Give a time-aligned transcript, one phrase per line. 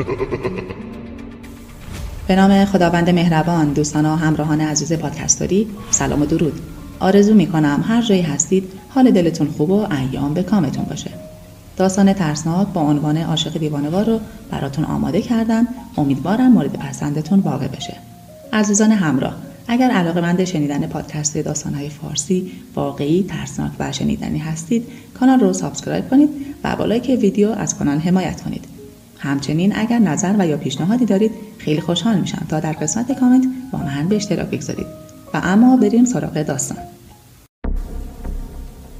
[2.28, 6.60] به نام خداوند مهربان دوستان و همراهان عزیز پادکستوری سلام و درود.
[7.00, 11.10] آرزو می کنم هر جایی هستید حال دلتون خوب و ایام به کامتون باشه.
[11.76, 15.68] داستان ترسناک با عنوان عاشق دیوانوار رو براتون آماده کردم.
[15.96, 17.96] امیدوارم مورد پسندتون واقع بشه.
[18.52, 19.34] عزیزان همراه
[19.68, 24.86] اگر علاقه مند شنیدن پادکست داستانهای فارسی واقعی ترسناک و شنیدنی هستید
[25.20, 26.28] کانال رو subscribe کنید
[26.64, 28.79] و با like ویدیو از کانال حمایت کنید.
[29.20, 33.78] همچنین اگر نظر و یا پیشنهادی دارید خیلی خوشحال میشم تا در قسمت کامنت با
[33.78, 34.86] من به اشتراک بگذارید.
[35.34, 36.78] و اما بریم سراغ داستان.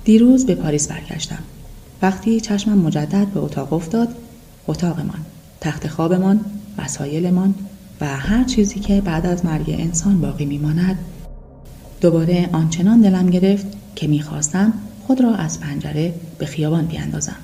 [0.05, 1.39] دیروز به پاریس برگشتم.
[2.03, 4.09] وقتی چشمم مجدد به اتاق افتاد
[4.67, 5.19] اتاقمان
[5.61, 6.41] تخت خوابمان
[6.79, 7.55] وسایلمان
[8.01, 10.99] و هر چیزی که بعد از مرگ انسان باقی میماند
[12.01, 14.73] دوباره آنچنان دلم گرفت که می‌خواستم
[15.07, 17.37] خود را از پنجره به خیابان بیاندازم.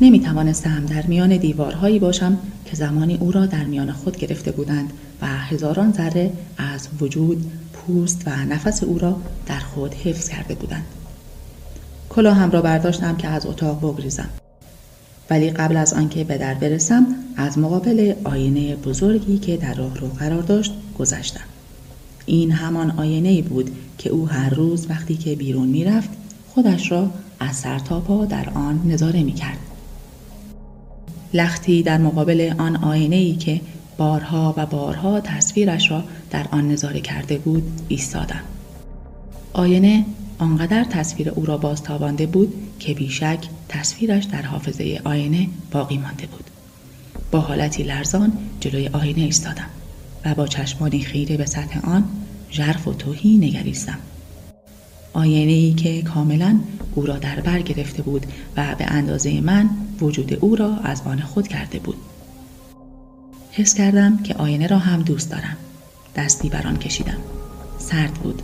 [0.00, 4.92] نمی توانستم در میان دیوارهایی باشم که زمانی او را در میان خود گرفته بودند
[5.22, 10.84] و هزاران ذره از وجود، پوست و نفس او را در خود حفظ کرده بودند.
[12.08, 14.28] کلاهم را برداشتم که از اتاق بگریزم.
[15.30, 20.08] ولی قبل از آنکه به در برسم از مقابل آینه بزرگی که در راه رو
[20.08, 21.44] قرار داشت گذشتم.
[22.26, 26.10] این همان آینه بود که او هر روز وقتی که بیرون می‌رفت
[26.48, 27.10] خودش را
[27.40, 29.58] از سر تا پا در آن نظاره می کرد.
[31.36, 33.60] لختی در مقابل آن آینه ای که
[33.96, 38.42] بارها و بارها تصویرش را در آن نظاره کرده بود ایستادم.
[39.52, 40.04] آینه
[40.38, 46.44] آنقدر تصویر او را بازتابانده بود که بیشک تصویرش در حافظه آینه باقی مانده بود.
[47.30, 49.68] با حالتی لرزان جلوی آینه ایستادم
[50.24, 52.04] و با چشمانی خیره به سطح آن
[52.50, 53.98] ژرف و توهی نگریستم.
[55.16, 56.60] آینه ای که کاملا
[56.94, 61.20] او را در بر گرفته بود و به اندازه من وجود او را از آن
[61.20, 61.96] خود کرده بود.
[63.52, 65.56] حس کردم که آینه را هم دوست دارم.
[66.16, 67.18] دستی بر آن کشیدم.
[67.78, 68.42] سرد بود.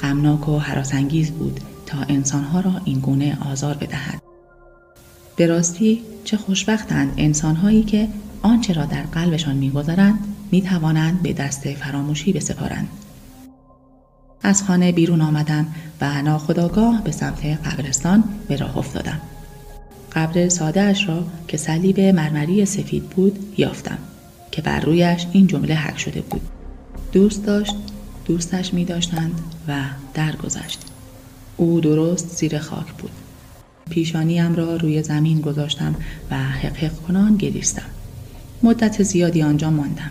[0.00, 4.22] غمناک و حراسانگیز بود تا انسانها را این گونه آزار بدهد.
[5.36, 8.08] به راستی چه خوشبختند انسانهایی که
[8.42, 10.18] آنچه را در قلبشان می‌گذارند
[10.50, 12.88] می‌توانند به دست فراموشی بسپارند.
[14.42, 15.66] از خانه بیرون آمدم
[16.00, 19.20] و ناخداگاه به سمت قبرستان به راه افتادم.
[20.12, 23.98] قبر سادهش را که صلیب مرمری سفید بود یافتم
[24.50, 26.42] که بر رویش این جمله حک شده بود.
[27.12, 27.74] دوست داشت
[28.24, 29.72] دوستش می داشتند و
[30.14, 30.80] درگذشت.
[31.56, 33.10] او درست زیر خاک بود.
[33.90, 35.94] پیشانیم را روی زمین گذاشتم
[36.30, 37.86] و حق کنان گریستم.
[38.62, 40.10] مدت زیادی آنجا ماندم.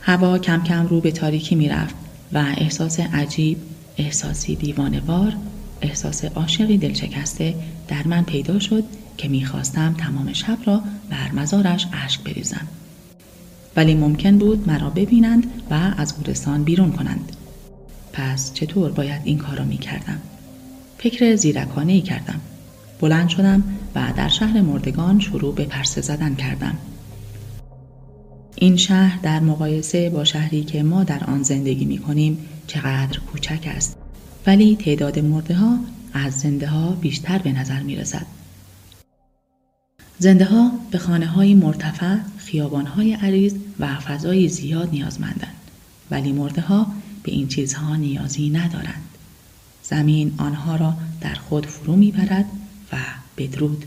[0.00, 1.94] هوا کم کم رو به تاریکی می رفت
[2.32, 3.58] و احساس عجیب،
[3.98, 5.32] احساسی دیوانوار،
[5.82, 7.54] احساس عاشقی دلشکسته
[7.88, 8.84] در من پیدا شد
[9.16, 12.66] که می‌خواستم تمام شب را بر مزارش اشک بریزم.
[13.76, 17.32] ولی ممکن بود مرا ببینند و از گورستان بیرون کنند.
[18.12, 20.18] پس چطور باید این کار را می کردم؟
[20.98, 22.40] فکر زیرکانه ای کردم.
[23.00, 23.62] بلند شدم
[23.94, 26.78] و در شهر مردگان شروع به پرسه زدن کردم.
[28.62, 33.64] این شهر در مقایسه با شهری که ما در آن زندگی می کنیم چقدر کوچک
[33.66, 33.96] است.
[34.46, 35.78] ولی تعداد مرده ها
[36.12, 38.26] از زنده ها بیشتر به نظر می رسد.
[40.18, 45.56] زنده ها به خانه های مرتفع، خیابان های عریض و فضای زیاد نیازمندند.
[46.10, 46.86] ولی مرده ها
[47.22, 49.08] به این چیزها نیازی ندارند.
[49.82, 52.46] زمین آنها را در خود فرو می‌برد
[52.92, 52.96] و
[53.36, 53.84] بدرود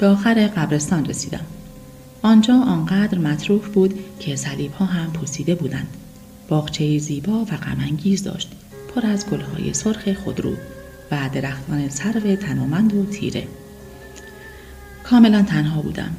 [0.00, 1.44] به آخر قبرستان رسیدم.
[2.22, 5.88] آنجا آنقدر مطروح بود که صلیب ها هم پوسیده بودند.
[6.48, 8.52] باغچه زیبا و غمانگیز داشت
[8.94, 10.52] پر از گلهای سرخ خودرو
[11.10, 13.46] و درختان سرو تنومند و تیره.
[15.04, 16.10] کاملا تنها بودم.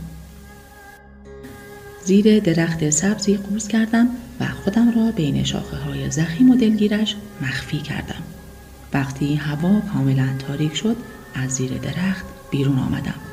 [2.05, 4.07] زیر درخت سبزی قوز کردم
[4.39, 8.23] و خودم را بین شاخه های زخیم و دلگیرش مخفی کردم.
[8.93, 10.95] وقتی هوا کاملا تاریک شد
[11.33, 13.30] از زیر درخت بیرون آمدم.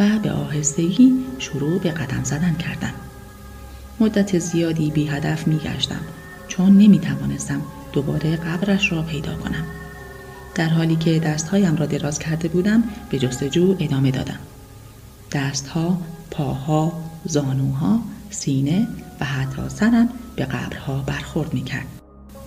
[0.00, 2.92] و به آهستگی شروع به قدم زدن کردم.
[4.00, 6.00] مدت زیادی بی هدف می گشتم
[6.48, 7.62] چون نمی توانستم
[7.92, 9.64] دوباره قبرش را پیدا کنم.
[10.54, 14.38] در حالی که دستهایم را دراز کرده بودم به جستجو ادامه دادم.
[15.32, 15.98] دستها،
[16.30, 16.92] پاها،
[17.24, 18.00] زانوها،
[18.30, 18.88] سینه
[19.20, 21.86] و حتی سرم به قبرها برخورد می کرد.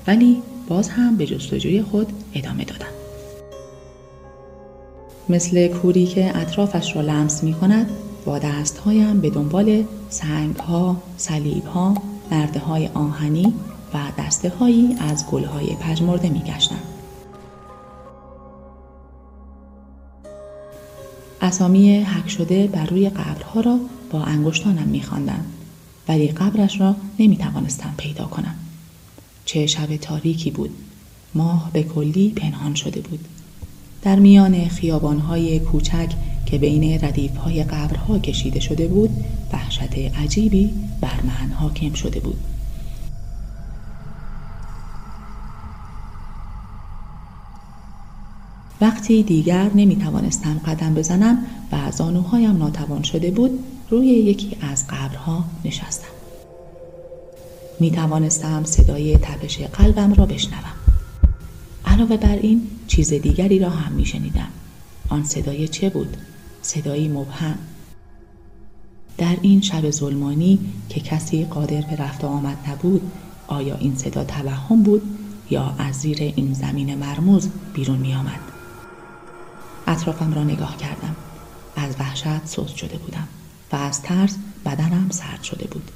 [0.07, 3.02] ولی باز هم به جستجوی خود ادامه دادم.
[5.29, 7.89] مثل کوری که اطرافش را لمس می کند
[8.25, 11.93] با دستهایم به دنبال سنگ ها، سلیب ها،
[12.31, 13.53] نرده های آهنی
[13.93, 16.79] و دسته هایی از گلهای پژمرده می گشتم.
[21.41, 23.79] اسامی حک شده بر روی قبرها را
[24.11, 25.03] با انگشتانم می
[26.07, 28.55] ولی قبرش را نمی توانستم پیدا کنم.
[29.45, 30.69] چه شب تاریکی بود.
[31.35, 33.25] ماه به کلی پنهان شده بود.
[34.03, 36.09] در میان خیابانهای کوچک
[36.45, 39.09] که بین ردیفهای قبرها کشیده شده بود
[39.53, 42.39] وحشت عجیبی بر من حاکم شده بود.
[48.81, 53.59] وقتی دیگر نمی توانستم قدم بزنم و زانوهایم ناتوان شده بود
[53.89, 56.07] روی یکی از قبرها نشستم.
[57.79, 60.82] می توانستم صدای تپش قلبم را بشنوم.
[61.93, 64.47] علاوه بر این چیز دیگری را هم می شنیدم.
[65.09, 66.17] آن صدای چه بود؟
[66.61, 67.57] صدایی مبهم.
[69.17, 70.59] در این شب ظلمانی
[70.89, 73.11] که کسی قادر به رفت آمد نبود
[73.47, 75.01] آیا این صدا توهم بود
[75.49, 78.39] یا از زیر این زمین مرموز بیرون می آمد؟
[79.87, 81.15] اطرافم را نگاه کردم.
[81.75, 83.27] از وحشت سوز شده بودم
[83.71, 85.91] و از ترس بدنم سرد شده بود.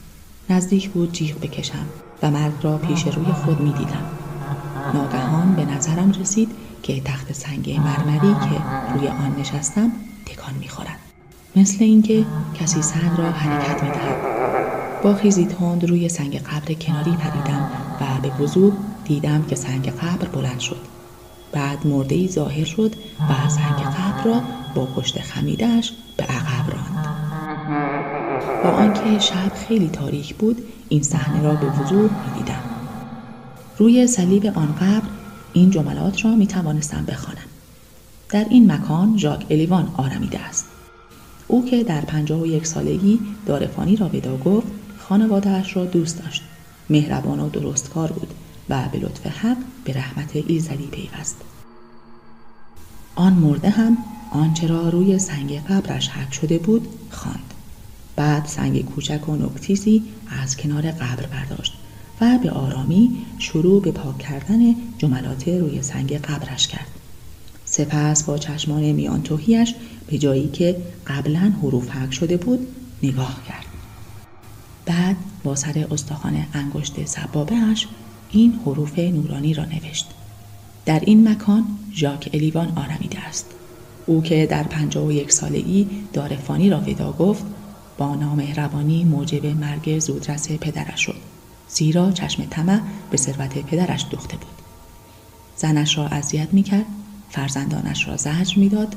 [0.49, 1.85] نزدیک بود جیغ بکشم
[2.23, 4.26] و مرگ را پیش روی خود می دیدم.
[4.93, 6.51] ناگهان به نظرم رسید
[6.83, 8.61] که تخت سنگ مرمری که
[8.93, 9.91] روی آن نشستم
[10.25, 10.99] تکان می خورد.
[11.55, 14.37] مثل اینکه کسی سنگ را حرکت می دهد.
[15.03, 17.69] با خیزی تند روی سنگ قبر کناری پریدم
[18.01, 18.73] و به وضوح
[19.05, 20.81] دیدم که سنگ قبر بلند شد.
[21.51, 24.41] بعد مرده ای ظاهر شد و سنگ قبر را
[24.75, 27.07] با پشت خمیدهش به عقب راند.
[28.63, 32.56] با آنکه شب خیلی تاریک بود این صحنه را به وضوح دیدم
[33.77, 35.07] روی صلیب آن قبر
[35.53, 37.47] این جملات را می توانستم بخوانم.
[38.29, 40.65] در این مکان ژاک الیوان آرمیده است.
[41.47, 46.43] او که در پنجاه و یک سالگی دارفانی را ودا گفت خانوادهاش را دوست داشت.
[46.89, 48.33] مهربان و درستکار بود
[48.69, 51.35] و به لطف حق به رحمت ایزدی پیوست.
[53.15, 53.97] آن مرده هم
[54.31, 57.53] آنچه را روی سنگ قبرش حک شده بود خواند.
[58.15, 60.03] بعد سنگ کوچک و نکتیزی
[60.43, 61.73] از کنار قبر برداشت.
[62.21, 66.87] و به آرامی شروع به پاک کردن جملات روی سنگ قبرش کرد.
[67.65, 69.75] سپس با چشمان میان توهیش
[70.07, 70.75] به جایی که
[71.07, 72.67] قبلا حروف حک شده بود
[73.03, 73.65] نگاه کرد.
[74.85, 77.87] بعد با سر استخوان انگشت سبابهش
[78.31, 80.07] این حروف نورانی را نوشت.
[80.85, 83.45] در این مکان ژاک الیوان آرمیده است.
[84.05, 87.43] او که در پنجاه و یک سالگی دارفانی را ودا گفت
[87.97, 88.17] با
[88.55, 91.36] روانی موجب مرگ زودرس پدرش شد
[91.69, 92.81] زیرا چشم طمع
[93.11, 94.61] به ثروت پدرش دوخته بود.
[95.55, 96.85] زنش را اذیت می‌کرد
[97.29, 98.95] فرزندانش را زجر می‌داد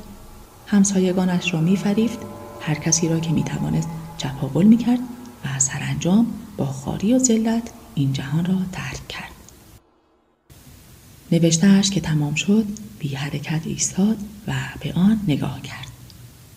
[0.67, 2.19] همسایگانش را میفریفت
[2.61, 3.89] هر کسی را که می‌توانست
[4.19, 5.01] چپاول می‌کرد
[5.45, 6.27] و سرانجام
[6.57, 9.31] با خاری و ذلت این جهان را ترک کرد.
[11.33, 12.67] نوشتهاش که تمام شد
[12.99, 14.19] بی حرکت ایستاد
[14.49, 15.87] و به آن نگاه کرد.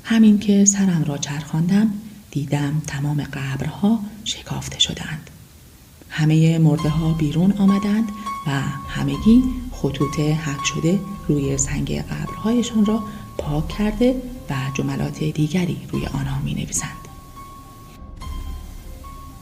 [0.03, 1.93] همین که سرم را چرخاندم
[2.31, 5.29] دیدم تمام قبرها شکافته شدند.
[6.15, 8.11] همه مرده ها بیرون آمدند
[8.47, 13.03] و همگی خطوط حق شده روی سنگ قبرهایشان را
[13.37, 17.07] پاک کرده و جملات دیگری روی آنها می نویسند.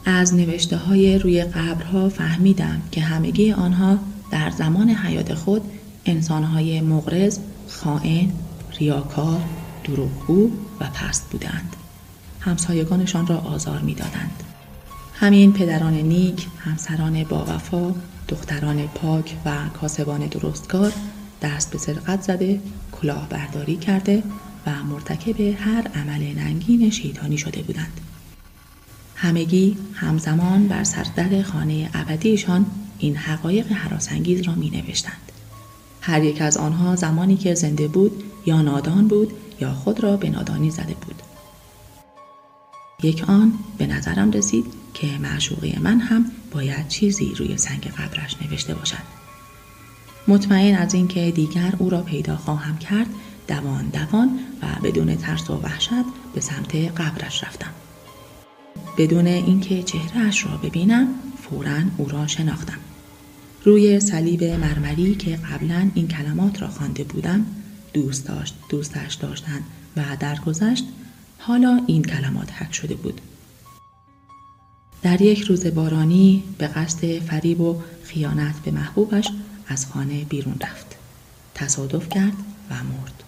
[0.04, 3.98] از نوشته های روی قبرها فهمیدم که همگی آنها
[4.30, 5.62] در زمان حیات خود
[6.06, 7.38] انسانهای مغرز،
[7.68, 8.32] خائن،
[8.78, 9.40] ریاکار،
[9.84, 10.50] دروغگو
[10.80, 11.76] و پست بودند.
[12.40, 14.42] همسایگانشان را آزار می‌دادند
[15.22, 17.94] همین پدران نیک همسران با وفا
[18.28, 20.92] دختران پاک و کاسبان درستکار
[21.42, 22.60] دست به سرقت زده
[22.92, 24.22] کلاه برداری کرده
[24.66, 28.00] و مرتکب هر عمل ننگین شیطانی شده بودند
[29.16, 32.66] همگی همزمان بر سردر خانه ابدیشان
[32.98, 35.32] این حقایق حراسانگیز را می نوشتند.
[36.00, 40.30] هر یک از آنها زمانی که زنده بود یا نادان بود یا خود را به
[40.30, 41.22] نادانی زده بود.
[43.02, 48.74] یک آن به نظرم رسید که معشوقه من هم باید چیزی روی سنگ قبرش نوشته
[48.74, 49.02] باشد.
[50.28, 53.06] مطمئن از اینکه دیگر او را پیدا خواهم کرد
[53.48, 57.70] دوان دوان و بدون ترس و وحشت به سمت قبرش رفتم.
[58.98, 61.08] بدون اینکه چهرهش را ببینم
[61.42, 62.78] فورا او را شناختم.
[63.64, 67.46] روی صلیب مرمری که قبلا این کلمات را خوانده بودم
[67.92, 69.62] دوست داشت دوستش داشتن
[69.96, 70.84] و درگذشت
[71.38, 73.20] حالا این کلمات حک شده بود.
[75.02, 79.28] در یک روز بارانی به قصد فریب و خیانت به محبوبش
[79.68, 80.86] از خانه بیرون رفت.
[81.54, 82.32] تصادف کرد
[82.70, 83.22] و مرد.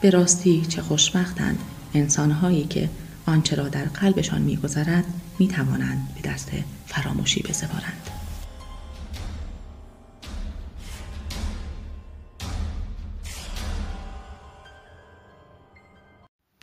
[0.00, 1.58] به راستی چه خوشبختند
[1.94, 2.90] انسانهایی که
[3.26, 5.04] آنچه را در قلبشان میگذرد
[5.38, 6.50] می‌توانند به دست
[6.86, 8.13] فراموشی بسپارند